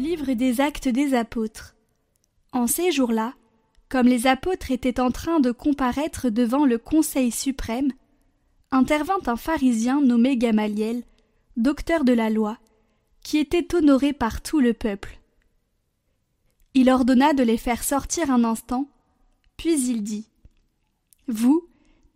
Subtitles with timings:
[0.00, 1.74] livre des actes des apôtres.
[2.52, 3.34] En ces jours-là,
[3.88, 7.92] comme les apôtres étaient en train de comparaître devant le Conseil suprême,
[8.70, 11.02] intervint un pharisien nommé Gamaliel,
[11.56, 12.58] docteur de la loi,
[13.22, 15.18] qui était honoré par tout le peuple.
[16.74, 18.86] Il ordonna de les faire sortir un instant,
[19.56, 20.26] puis il dit
[21.26, 21.66] Vous,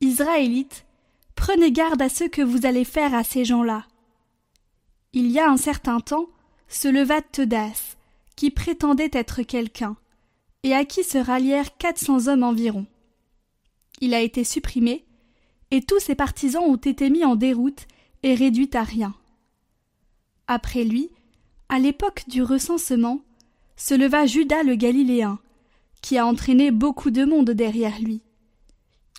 [0.00, 0.86] Israélites,
[1.34, 3.86] prenez garde à ce que vous allez faire à ces gens-là.
[5.12, 6.28] Il y a un certain temps,
[6.68, 7.96] se leva Teudas,
[8.36, 9.96] qui prétendait être quelqu'un,
[10.62, 12.86] et à qui se rallièrent quatre cents hommes environ.
[14.00, 15.04] Il a été supprimé,
[15.70, 17.86] et tous ses partisans ont été mis en déroute
[18.22, 19.14] et réduits à rien.
[20.46, 21.10] Après lui,
[21.68, 23.20] à l'époque du recensement,
[23.76, 25.38] se leva Judas le Galiléen,
[26.00, 28.22] qui a entraîné beaucoup de monde derrière lui.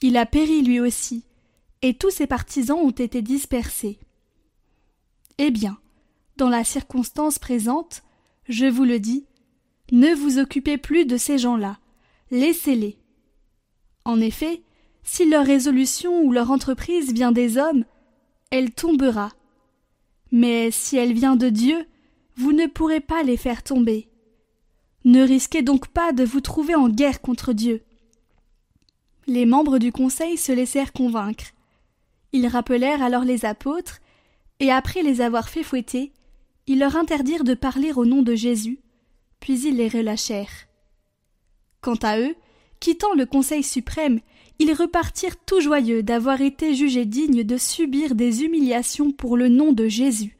[0.01, 1.23] Il a péri lui aussi,
[1.81, 3.99] et tous ses partisans ont été dispersés.
[5.37, 5.77] Eh bien,
[6.37, 8.03] dans la circonstance présente,
[8.47, 9.25] je vous le dis,
[9.91, 11.79] ne vous occupez plus de ces gens-là,
[12.31, 12.97] laissez-les.
[14.03, 14.61] En effet,
[15.03, 17.85] si leur résolution ou leur entreprise vient des hommes,
[18.51, 19.31] elle tombera.
[20.31, 21.85] Mais si elle vient de Dieu,
[22.35, 24.09] vous ne pourrez pas les faire tomber.
[25.05, 27.83] Ne risquez donc pas de vous trouver en guerre contre Dieu.
[29.27, 31.45] Les membres du conseil se laissèrent convaincre.
[32.31, 34.01] Ils rappelèrent alors les apôtres,
[34.59, 36.11] et après les avoir fait fouetter,
[36.67, 38.79] ils leur interdirent de parler au nom de Jésus,
[39.39, 40.67] puis ils les relâchèrent.
[41.81, 42.35] Quant à eux,
[42.79, 44.19] quittant le Conseil suprême,
[44.59, 49.73] ils repartirent tout joyeux d'avoir été jugés dignes de subir des humiliations pour le nom
[49.73, 50.37] de Jésus.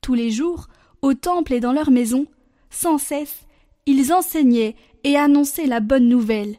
[0.00, 0.68] Tous les jours,
[1.02, 2.26] au temple et dans leur maison,
[2.70, 3.46] sans cesse,
[3.86, 6.56] ils enseignaient et annonçaient la bonne nouvelle.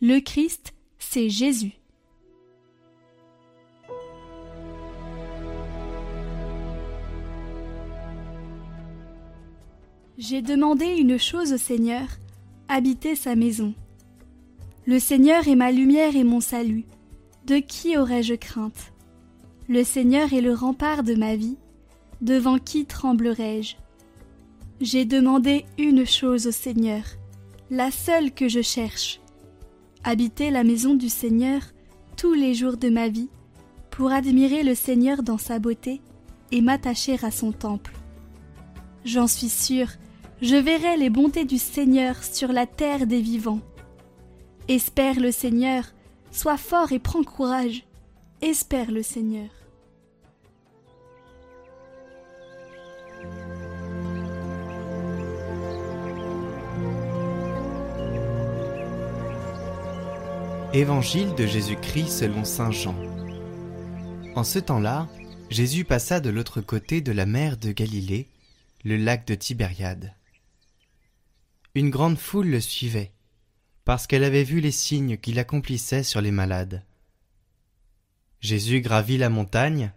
[0.00, 1.72] Le Christ, c'est Jésus.
[10.18, 12.06] J'ai demandé une chose au Seigneur,
[12.68, 13.74] habiter sa maison.
[14.86, 16.84] Le Seigneur est ma lumière et mon salut.
[17.46, 18.92] De qui aurais-je crainte?
[19.68, 21.56] Le Seigneur est le rempart de ma vie.
[22.20, 23.76] Devant qui tremblerais-je
[24.80, 27.04] j'ai demandé une chose au Seigneur,
[27.70, 29.20] la seule que je cherche
[30.04, 31.62] habiter la maison du Seigneur
[32.16, 33.30] tous les jours de ma vie,
[33.90, 36.00] pour admirer le Seigneur dans sa beauté
[36.52, 37.92] et m'attacher à son temple.
[39.04, 39.88] J'en suis sûr,
[40.44, 43.62] je verrai les bontés du Seigneur sur la terre des vivants.
[44.68, 45.84] Espère le Seigneur,
[46.30, 47.84] sois fort et prends courage.
[48.42, 49.48] Espère le Seigneur.
[60.74, 62.96] Évangile de Jésus-Christ selon Saint Jean.
[64.36, 65.08] En ce temps-là,
[65.48, 68.28] Jésus passa de l'autre côté de la mer de Galilée,
[68.84, 70.12] le lac de Tibériade.
[71.74, 73.12] Une grande foule le suivait,
[73.84, 76.84] parce qu'elle avait vu les signes qu'il accomplissait sur les malades.
[78.40, 79.92] Jésus gravit la montagne,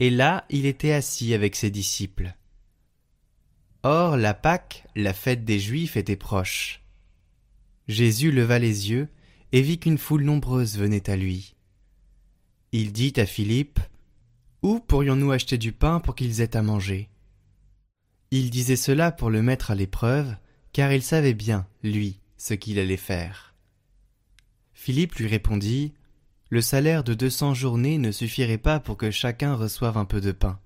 [0.00, 2.34] et là il était assis avec ses disciples.
[3.82, 6.82] Or la Pâque, la fête des Juifs, était proche.
[7.88, 9.08] Jésus leva les yeux
[9.52, 11.54] et vit qu'une foule nombreuse venait à lui.
[12.72, 13.80] Il dit à Philippe
[14.62, 17.08] Où pourrions-nous acheter du pain pour qu'ils aient à manger?
[18.30, 20.36] Il disait cela pour le mettre à l'épreuve,
[20.72, 23.54] car il savait bien, lui, ce qu'il allait faire.
[24.72, 25.92] Philippe lui répondit
[26.50, 30.20] Le salaire de deux cents journées ne suffirait pas pour que chacun reçoive un peu
[30.20, 30.60] de pain.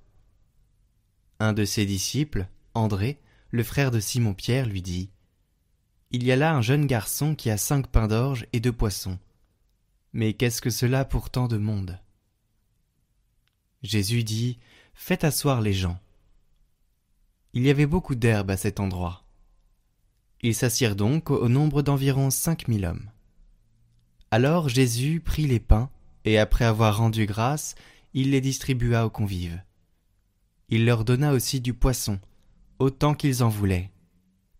[1.40, 3.18] Un de ses disciples, André,
[3.50, 5.10] le frère de Simon-Pierre, lui dit
[6.14, 9.18] il y a là un jeune garçon qui a cinq pains d'orge et deux poissons.
[10.12, 11.98] Mais qu'est-ce que cela pour tant de monde?
[13.82, 14.58] Jésus dit
[14.92, 15.98] Faites asseoir les gens.
[17.54, 19.21] Il y avait beaucoup d'herbe à cet endroit.
[20.42, 23.08] Ils s'assirent donc au nombre d'environ cinq mille hommes.
[24.30, 25.90] Alors Jésus prit les pains,
[26.24, 27.74] et après avoir rendu grâce,
[28.14, 29.62] il les distribua aux convives.
[30.68, 32.18] Il leur donna aussi du poisson,
[32.78, 33.90] autant qu'ils en voulaient.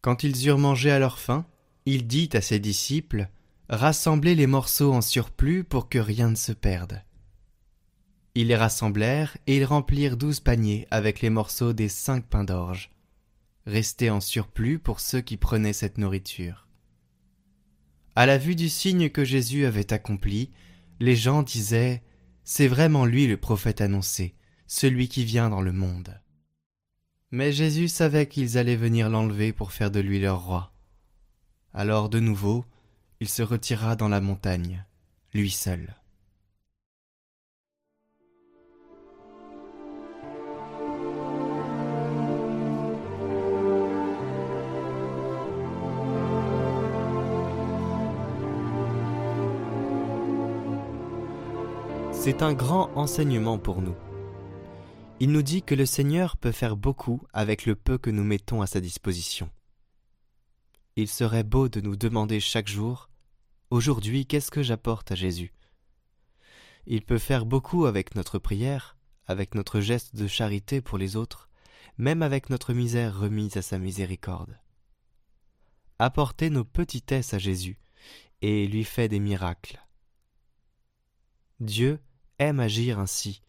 [0.01, 1.47] Quand ils eurent mangé à leur faim,
[1.87, 3.29] il dit à ses disciples
[3.69, 7.03] Rassemblez les morceaux en surplus pour que rien ne se perde.
[8.35, 12.91] Ils les rassemblèrent et ils remplirent douze paniers avec les morceaux des cinq pains d'orge,
[13.67, 16.69] restés en surplus pour ceux qui prenaient cette nourriture.
[18.15, 20.51] À la vue du signe que Jésus avait accompli,
[21.01, 22.03] les gens disaient
[22.45, 24.35] C'est vraiment lui le prophète annoncé,
[24.67, 26.21] celui qui vient dans le monde.
[27.31, 30.75] Mais Jésus savait qu'ils allaient venir l'enlever pour faire de lui leur roi.
[31.73, 32.67] Alors de nouveau,
[33.21, 34.85] il se retira dans la montagne,
[35.33, 35.95] lui seul.
[52.13, 53.97] C'est un grand enseignement pour nous.
[55.19, 58.63] Il nous dit que le Seigneur peut faire beaucoup avec le peu que nous mettons
[58.63, 59.51] à sa disposition.
[60.95, 63.09] Il serait beau de nous demander chaque jour
[63.71, 65.55] Aujourd'hui, qu'est-ce que j'apporte à Jésus?
[66.87, 71.49] Il peut faire beaucoup avec notre prière, avec notre geste de charité pour les autres,
[71.97, 74.59] même avec notre misère remise à sa miséricorde.
[75.99, 77.79] Apportez nos petitesses à Jésus,
[78.43, 79.83] et lui fait des miracles.
[81.63, 82.01] Dieu
[82.41, 83.41] aime agir ainsi.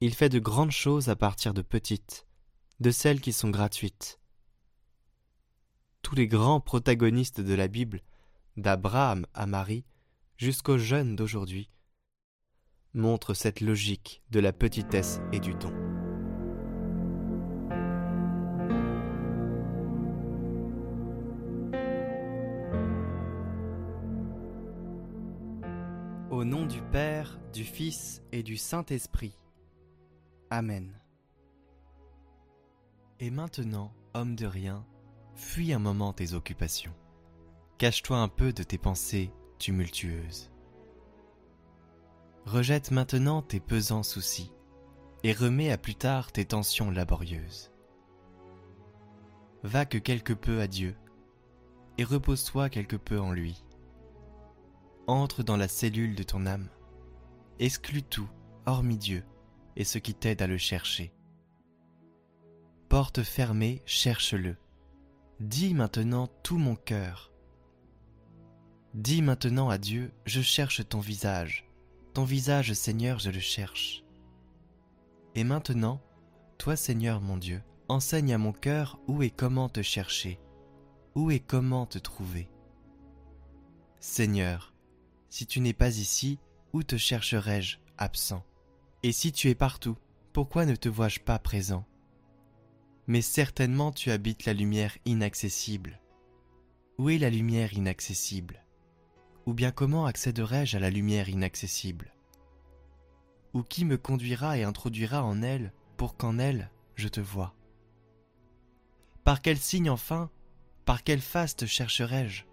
[0.00, 2.26] Il fait de grandes choses à partir de petites,
[2.80, 4.18] de celles qui sont gratuites.
[6.02, 8.02] Tous les grands protagonistes de la Bible,
[8.56, 9.84] d'Abraham à Marie,
[10.36, 11.70] jusqu'aux jeunes d'aujourd'hui,
[12.94, 15.72] montrent cette logique de la petitesse et du don.
[26.28, 29.36] Au nom du Père, du Fils et du Saint-Esprit.
[30.50, 30.98] Amen.
[33.20, 34.86] Et maintenant, homme de rien,
[35.34, 36.94] fuis un moment tes occupations.
[37.78, 40.50] Cache-toi un peu de tes pensées tumultueuses.
[42.46, 44.52] Rejette maintenant tes pesants soucis
[45.22, 47.70] et remets à plus tard tes tensions laborieuses.
[49.62, 50.96] Va que quelque peu à Dieu
[51.98, 53.62] et repose-toi quelque peu en lui.
[55.06, 56.68] Entre dans la cellule de ton âme,
[57.62, 58.28] exclus tout,
[58.66, 59.24] hormis Dieu,
[59.76, 61.12] et ce qui t'aide à le chercher.
[62.88, 64.56] Porte fermée, cherche-le.
[65.40, 67.32] Dis maintenant tout mon cœur.
[68.94, 71.66] Dis maintenant à Dieu, je cherche ton visage
[72.12, 74.04] ton visage, Seigneur, je le cherche.
[75.34, 76.00] Et maintenant,
[76.58, 80.38] toi, Seigneur mon Dieu, enseigne à mon cœur où et comment te chercher,
[81.14, 82.50] où et comment te trouver.
[83.98, 84.74] Seigneur,
[85.30, 86.38] si tu n'es pas ici,
[86.72, 88.44] où te chercherai-je, absent?
[89.02, 89.96] Et si tu es partout,
[90.32, 91.84] pourquoi ne te vois-je pas présent?
[93.06, 96.00] Mais certainement tu habites la lumière inaccessible.
[96.98, 98.64] Où est la lumière inaccessible?
[99.46, 102.12] Ou bien comment accéderai-je à la lumière inaccessible?
[103.54, 107.54] Ou qui me conduira et introduira en elle pour qu'en elle je te vois?
[109.24, 110.30] Par quel signe enfin,
[110.84, 112.44] par quelle face te chercherai-je?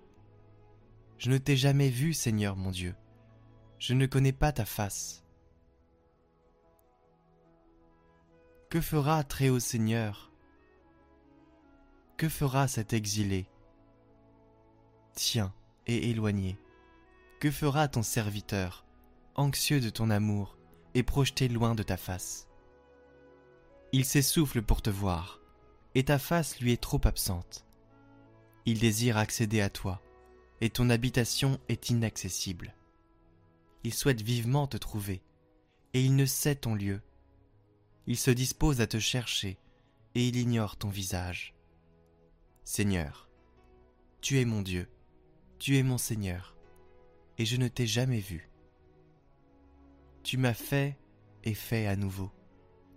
[1.18, 2.96] Je ne t'ai jamais vu, Seigneur mon Dieu,
[3.80, 5.24] je ne connais pas ta face.
[8.70, 10.32] Que fera très haut Seigneur?
[12.18, 13.48] Que fera cet exilé?
[15.14, 15.54] Tiens
[15.88, 16.60] et éloigné
[17.40, 18.86] que fera ton serviteur,
[19.36, 20.58] anxieux de ton amour
[20.94, 22.48] et projeté loin de ta face?
[23.94, 25.40] Il s'essouffle pour te voir,
[25.96, 27.66] et ta face lui est trop absente.
[28.66, 30.02] Il désire accéder à toi,
[30.60, 32.76] et ton habitation est inaccessible.
[33.84, 35.22] Il souhaite vivement te trouver,
[35.94, 37.02] et il ne sait ton lieu.
[38.08, 39.58] Il se dispose à te chercher,
[40.16, 41.56] et il ignore ton visage.
[42.64, 43.30] Seigneur,
[44.22, 44.90] tu es mon Dieu,
[45.60, 46.56] tu es mon Seigneur
[47.40, 48.50] et je ne t'ai jamais vu.
[50.24, 50.98] Tu m'as fait
[51.46, 52.30] et fait à nouveau.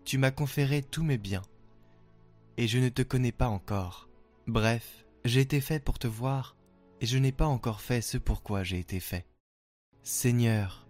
[0.05, 1.45] Tu m'as conféré tous mes biens,
[2.57, 4.09] et je ne te connais pas encore.
[4.49, 6.57] Bref, j'ai été fait pour te voir,
[7.01, 9.25] et je n'ai pas encore fait ce pourquoi j'ai été fait.
[10.05, 10.85] Seigneur,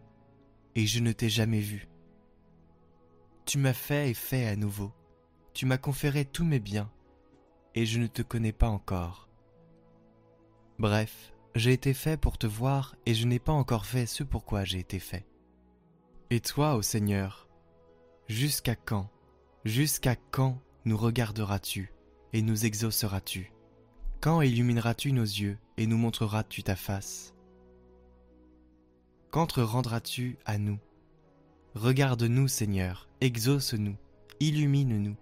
[0.74, 1.86] et je ne t'ai jamais vu.
[3.44, 4.90] Tu m'as fait et fait à nouveau.
[5.52, 6.90] Tu m'as conféré tous mes biens,
[7.74, 9.28] et je ne te connais pas encore.
[10.78, 14.64] Bref, j'ai été fait pour te voir et je n'ai pas encore fait ce pourquoi
[14.64, 15.26] j'ai été fait.
[16.30, 17.50] Et toi, ô Seigneur,
[18.28, 19.10] jusqu'à quand,
[19.66, 21.92] jusqu'à quand nous regarderas-tu
[22.32, 23.52] et nous exauceras-tu?
[24.22, 27.34] Quand illumineras-tu nos yeux et nous montreras-tu ta face?
[29.32, 30.78] Quand te rendras-tu à nous?
[31.74, 33.96] Regarde-nous, Seigneur, exauce-nous,
[34.40, 35.16] illumine-nous,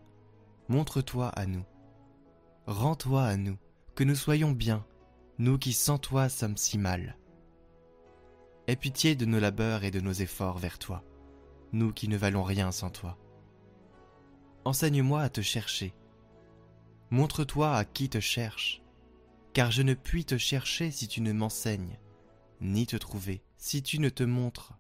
[0.69, 1.65] montre-toi à nous.
[2.67, 3.57] Rends-toi à nous,
[3.95, 4.85] que nous soyons bien
[5.39, 7.17] nous qui sans toi sommes si mal.
[8.67, 11.05] Aie pitié de nos labeurs et de nos efforts vers toi,
[11.73, 13.17] nous qui ne valons rien sans toi.
[14.65, 15.95] Enseigne-moi à te chercher.
[17.11, 18.83] Montre-toi à qui te cherche,
[19.53, 21.97] car je ne puis te chercher si tu ne m'enseignes,
[22.61, 24.73] ni te trouver si tu ne te montres.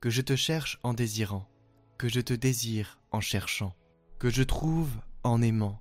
[0.00, 1.48] Que je te cherche en désirant,
[1.98, 3.76] que je te désire en cherchant,
[4.18, 4.90] que je trouve
[5.22, 5.80] en aimant,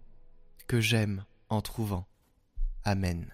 [0.68, 2.06] que j'aime en trouvant.
[2.84, 3.34] Amen.